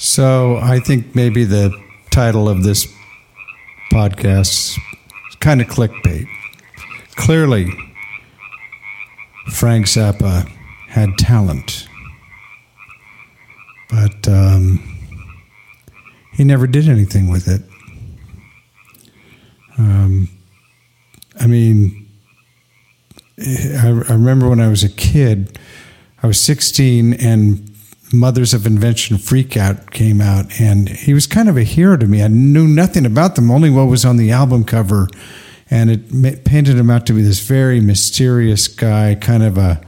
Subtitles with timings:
[0.00, 2.90] So I think maybe the title of this
[3.92, 6.26] podcast is kind of clickbait.
[7.16, 7.70] Clearly,
[9.50, 10.48] Frank Zappa
[10.88, 11.86] had talent,
[13.90, 14.80] but um,
[16.32, 17.60] he never did anything with it.
[19.76, 20.30] Um,
[21.38, 22.08] I mean,
[23.38, 25.58] I, I remember when I was a kid,
[26.22, 27.69] I was 16 and
[28.12, 32.06] Mothers of Invention Freak Out came out, and he was kind of a hero to
[32.06, 32.22] me.
[32.22, 35.08] I knew nothing about them, only what was on the album cover,
[35.70, 39.80] and it painted him out to be this very mysterious guy, kind of a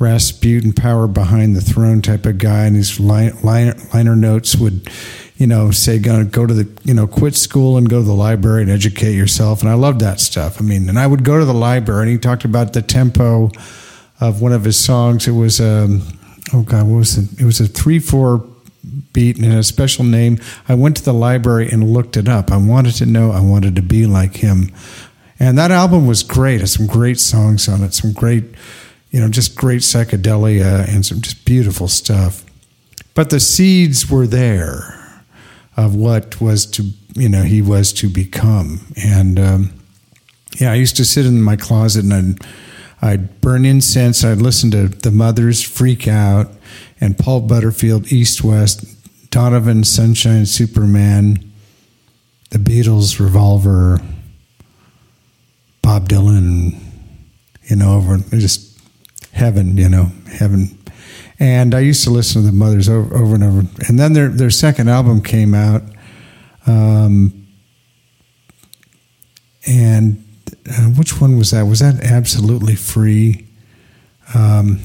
[0.00, 4.90] Rasputin power behind the throne type of guy, and his liner, liner notes would,
[5.36, 8.12] you know, say, "Gonna go to the, you know, quit school and go to the
[8.12, 10.60] library and educate yourself." And I loved that stuff.
[10.60, 13.52] I mean, and I would go to the library, and he talked about the tempo
[14.20, 15.28] of one of his songs.
[15.28, 16.02] It was, um,
[16.54, 17.40] oh God, what was it?
[17.40, 18.46] It was a three four
[19.12, 20.38] beat and a special name.
[20.68, 22.50] I went to the library and looked it up.
[22.50, 23.30] I wanted to know.
[23.30, 24.72] I wanted to be like him.
[25.38, 26.56] And that album was great.
[26.56, 28.44] It had some great songs on it, some great
[29.14, 32.44] you know, just great psychedelia and some just beautiful stuff.
[33.14, 35.22] But the seeds were there
[35.76, 38.80] of what was to, you know, he was to become.
[38.96, 39.72] And um,
[40.58, 42.46] yeah, I used to sit in my closet and I'd,
[43.04, 44.24] I'd burn incense.
[44.24, 46.48] I'd listen to the mothers freak out
[47.02, 51.52] and Paul Butterfield, East West, Donovan, Sunshine, Superman,
[52.48, 54.00] the Beatles, Revolver,
[55.82, 56.80] Bob Dylan,
[57.64, 58.80] you know, over just
[59.32, 60.78] heaven, you know, heaven.
[61.38, 63.58] And I used to listen to the Mothers over, over and over.
[63.86, 65.82] And then their their second album came out,
[66.66, 67.46] um,
[69.66, 70.24] and
[70.70, 71.64] uh, which one was that?
[71.64, 73.46] Was that absolutely free?
[74.34, 74.80] Um,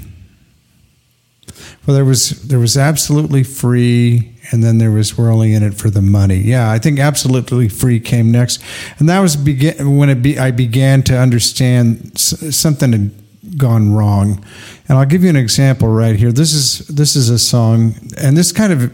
[1.86, 5.74] well, there was there was absolutely free, and then there was we're only in it
[5.74, 6.38] for the money.
[6.38, 8.62] Yeah, I think absolutely free came next,
[9.00, 14.46] and that was begin when it be, I began to understand something had gone wrong.
[14.88, 16.32] And I'll give you an example right here.
[16.32, 18.92] This is this is a song, and this kind of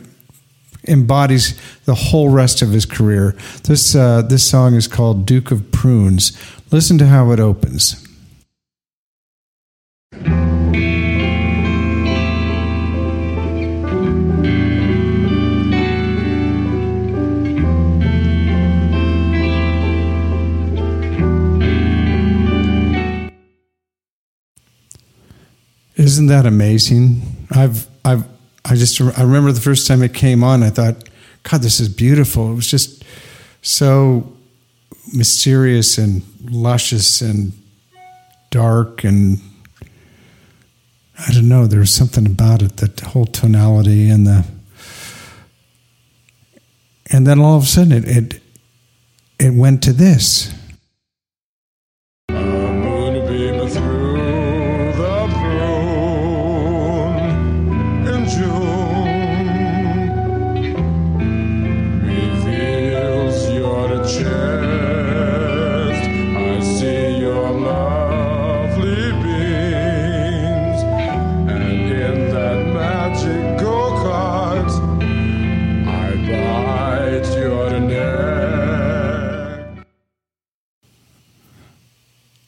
[0.87, 3.35] embodies the whole rest of his career.
[3.63, 6.37] This uh, this song is called Duke of Prunes.
[6.75, 8.05] Listen to how it opens.
[25.95, 27.21] Isn't that amazing?
[27.51, 28.25] I've I've
[28.65, 30.61] I just I remember the first time it came on.
[30.61, 31.07] I thought,
[31.43, 32.51] God, this is beautiful.
[32.51, 33.05] It was just
[33.61, 34.34] so
[35.13, 37.53] mysterious and luscious and
[38.49, 39.39] dark and
[41.17, 41.65] I don't know.
[41.65, 44.45] There was something about it that whole tonality and the
[47.11, 48.41] and then all of a sudden it it,
[49.39, 50.53] it went to this.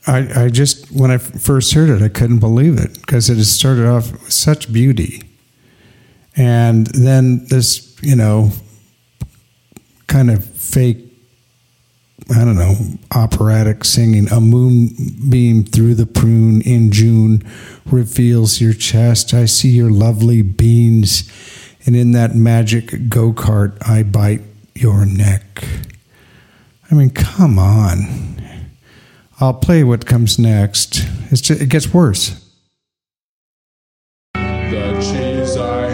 [0.07, 3.45] I, I just, when I first heard it, I couldn't believe it because it had
[3.45, 5.23] started off with such beauty.
[6.37, 8.51] And then this, you know,
[10.07, 10.99] kind of fake,
[12.33, 12.75] I don't know,
[13.13, 17.43] operatic singing, a moonbeam through the prune in June
[17.85, 19.33] reveals your chest.
[19.33, 21.29] I see your lovely beans,
[21.85, 24.41] and in that magic go kart, I bite
[24.73, 25.65] your neck.
[26.89, 28.36] I mean, come on.
[29.39, 31.05] I'll play what comes next.
[31.29, 32.43] Just, it gets worse.
[34.33, 35.86] The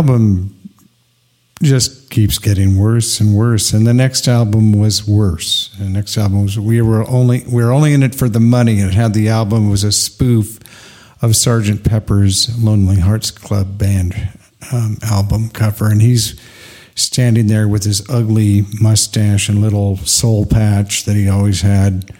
[0.00, 0.56] album
[1.62, 3.74] just keeps getting worse and worse.
[3.74, 5.68] And the next album was worse.
[5.78, 8.80] The next album was we were only we were only in it for the money.
[8.80, 10.58] And It had the album was a spoof
[11.20, 14.14] of Sergeant Pepper's Lonely Hearts Club Band
[14.72, 16.40] um, album cover, and he's
[16.94, 22.10] standing there with his ugly mustache and little soul patch that he always had,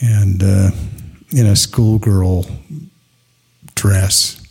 [0.00, 0.70] and uh,
[1.30, 2.46] in a schoolgirl
[3.76, 4.47] dress.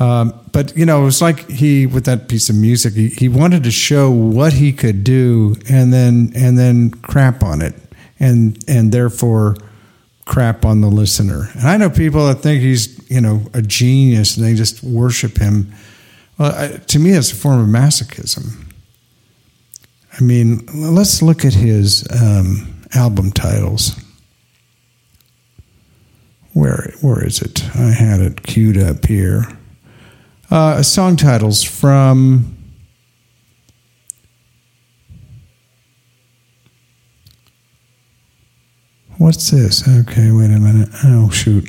[0.00, 2.94] Um, but you know, it was like he with that piece of music.
[2.94, 7.62] He, he wanted to show what he could do, and then and then crap on
[7.62, 7.74] it,
[8.20, 9.56] and and therefore
[10.24, 11.48] crap on the listener.
[11.54, 15.38] And I know people that think he's you know a genius and they just worship
[15.38, 15.72] him.
[16.38, 18.66] Well, I, to me, it's a form of masochism.
[20.18, 24.00] I mean, let's look at his um, album titles.
[26.52, 27.64] Where where is it?
[27.74, 29.57] I had it queued up here.
[30.50, 32.54] Uh, song titles from
[39.18, 39.86] What's this?
[39.86, 40.88] Okay, wait a minute.
[41.04, 41.68] Oh, shoot.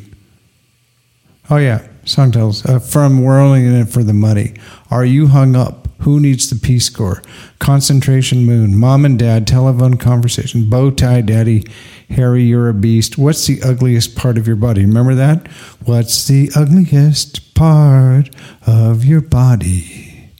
[1.50, 1.86] Oh, yeah.
[2.06, 2.64] Song titles.
[2.64, 4.54] Uh, from We're in It for the Money.
[4.92, 5.89] Are You Hung Up?
[6.00, 7.22] Who Needs the Peace Corps?
[7.60, 8.78] Concentration Moon.
[8.78, 9.46] Mom and Dad.
[9.46, 10.70] Telephone Conversation.
[10.70, 11.66] Bow Tie Daddy.
[12.10, 13.18] Harry, You're a Beast.
[13.18, 14.86] What's the ugliest part of your body?
[14.86, 15.48] Remember that?
[15.84, 18.30] What's the ugliest part
[18.66, 20.32] of your body?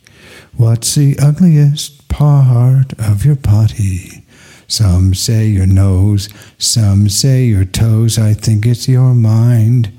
[0.56, 4.26] What's the ugliest part of your body?
[4.68, 8.20] Some say your nose, some say your toes.
[8.20, 9.92] I think it's your mind.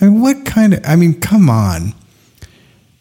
[0.00, 1.94] I mean, what kind of, I mean, come on.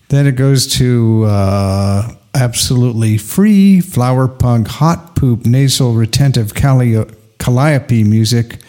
[0.10, 8.60] Then it goes to uh, absolutely free flower punk, hot poop, nasal, retentive, calliope music.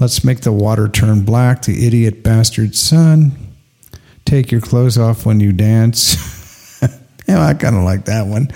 [0.00, 3.32] Let's make the water turn black, the idiot bastard son.
[4.24, 6.16] Take your clothes off when you dance.
[7.28, 8.50] yeah, I kind of like that one.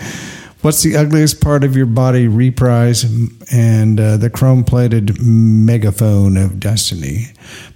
[0.62, 2.28] What's the ugliest part of your body?
[2.28, 3.02] Reprise
[3.50, 7.28] and uh, the chrome plated megaphone of destiny.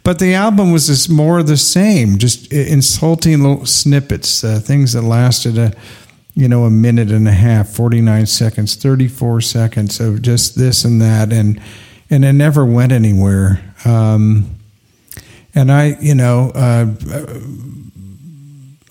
[0.02, 4.92] But the album was just more of the same, just insulting little snippets, uh, things
[4.92, 5.72] that lasted a
[6.34, 10.58] you know a minute and a half, forty nine seconds, thirty four seconds of just
[10.58, 11.58] this and that, and
[12.10, 13.62] and it never went anywhere.
[13.86, 14.56] Um,
[15.54, 16.50] and I, you know.
[16.54, 16.92] Uh,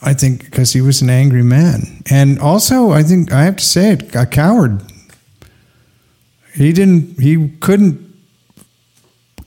[0.04, 3.66] I think because he was an angry man, and also I think I have to
[3.66, 4.82] say it, a coward.
[6.54, 7.20] He didn't.
[7.20, 8.14] He couldn't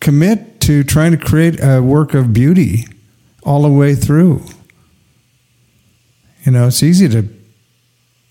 [0.00, 2.86] commit to trying to create a work of beauty
[3.42, 4.42] all the way through.
[6.44, 7.28] You know, it's easy to,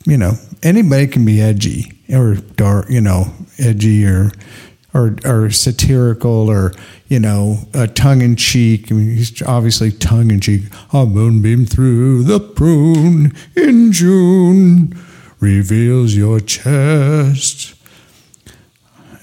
[0.06, 0.34] you know,
[0.64, 4.32] anybody can be edgy or dark, you know, edgy or
[4.96, 6.72] or or satirical or
[7.08, 8.92] you know, uh, tongue in cheek.
[8.92, 10.64] I mean, he's obviously tongue in cheek.
[10.92, 14.98] A moonbeam through the prune in June
[15.40, 17.76] reveals your chest.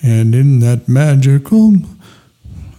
[0.02, 1.74] And in that magical,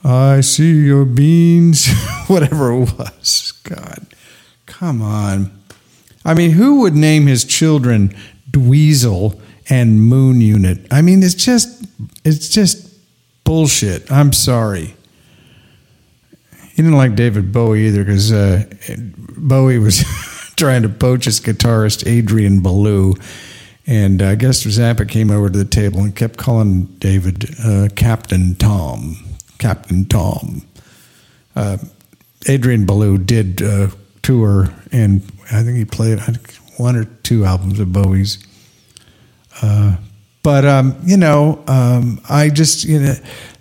[0.03, 1.87] I see your beans,
[2.27, 3.53] whatever it was.
[3.63, 4.05] God,
[4.65, 5.57] come on.
[6.25, 8.15] I mean, who would name his children
[8.51, 9.39] Dweezil
[9.69, 10.85] and Moon Unit?
[10.91, 11.85] I mean, it's just,
[12.23, 12.93] it's just
[13.43, 14.11] bullshit.
[14.11, 14.95] I'm sorry.
[16.51, 18.65] He didn't like David Bowie either because uh,
[19.37, 20.03] Bowie was
[20.55, 23.13] trying to poach his guitarist Adrian Belew.
[23.85, 28.55] And I guess Zappa came over to the table and kept calling David uh, Captain
[28.55, 29.17] Tom.
[29.59, 30.65] Captain Tom.
[31.55, 31.77] Uh,
[32.47, 33.87] Adrian Belew did uh,
[34.21, 36.19] tour, and I think he played
[36.77, 38.43] one or two albums of Bowie's.
[39.61, 39.97] Uh,
[40.41, 43.15] but um, you know, um, I just you know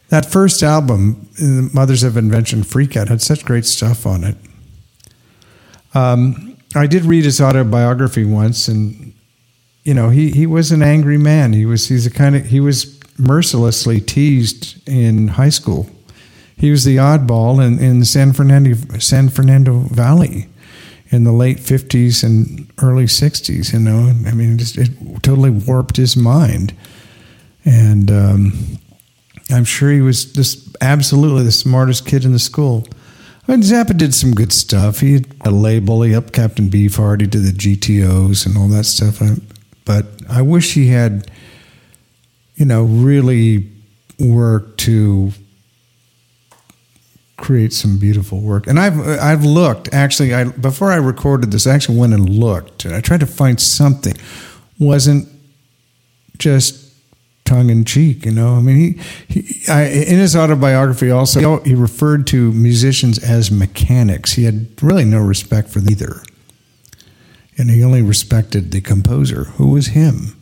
[0.08, 1.28] that first album,
[1.72, 4.36] Mothers of Invention Freak Out, had such great stuff on it.
[5.94, 9.12] Um, I did read his autobiography once, and
[9.84, 11.52] you know, he he was an angry man.
[11.52, 15.88] He was he's a kind of he was mercilessly teased in high school.
[16.56, 20.48] He was the oddball in, in San Fernando San Fernando Valley
[21.12, 23.72] in the late 50s and early 60s.
[23.72, 24.90] You know, I mean, it, just, it
[25.22, 26.74] totally warped his mind.
[27.64, 28.78] And um,
[29.50, 32.88] I'm sure he was just absolutely the smartest kid in the school.
[33.46, 35.00] I mean, Zappa did some good stuff.
[35.00, 38.84] He had a label, he up Captain Beefheart, he did the GTOs and all that
[38.84, 39.20] stuff.
[39.84, 41.30] But I wish he had,
[42.54, 43.68] you know, really
[44.18, 45.32] worked to
[47.36, 48.66] create some beautiful work.
[48.66, 50.34] And I've I've looked actually.
[50.34, 53.60] I before I recorded this, I actually went and looked, and I tried to find
[53.60, 54.14] something.
[54.78, 55.28] wasn't
[56.38, 56.92] just
[57.44, 58.54] tongue in cheek, you know.
[58.54, 58.98] I mean,
[59.28, 64.32] he, he I, in his autobiography also he referred to musicians as mechanics.
[64.32, 66.22] He had really no respect for either,
[67.58, 70.36] and he only respected the composer, who was him.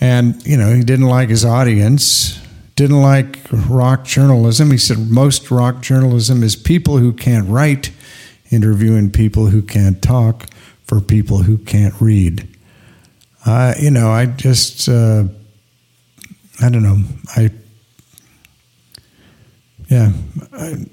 [0.00, 2.40] And you know, he didn't like his audience
[2.76, 4.70] didn't like rock journalism.
[4.70, 7.90] He said most rock journalism is people who can't write
[8.50, 10.46] interviewing people who can't talk
[10.84, 12.46] for people who can't read.
[13.44, 15.24] I, you know, I just, uh,
[16.60, 17.02] I don't know.
[17.34, 17.50] I,
[19.88, 20.12] yeah,
[20.52, 20.86] I,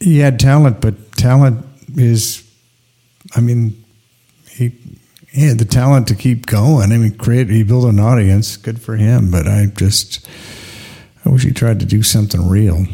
[0.00, 1.64] he had talent, but talent
[1.96, 2.42] is,
[3.36, 3.84] I mean,
[4.50, 4.72] he,
[5.30, 6.90] he had the talent to keep going.
[6.90, 8.56] I mean, create, he built an audience.
[8.56, 9.30] Good for him.
[9.30, 10.26] But I just,
[11.28, 12.86] I wish he tried to do something real.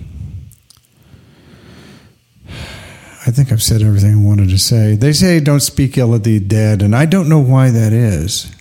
[3.27, 4.97] I think I've said everything I wanted to say.
[4.97, 8.53] They say don't speak ill of the dead, and I don't know why that is.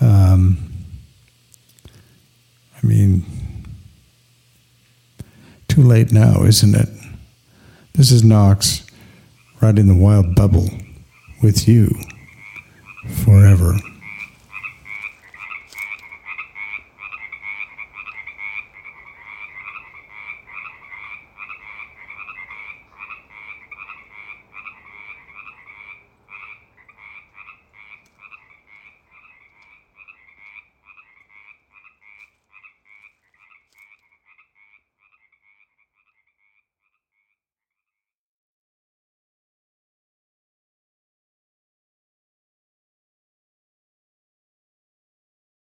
[0.00, 0.58] Um,
[2.82, 3.24] I mean,
[5.68, 6.88] too late now, isn't it?
[7.92, 8.84] This is Knox
[9.62, 10.68] riding the wild bubble
[11.44, 11.94] with you
[13.24, 13.76] forever.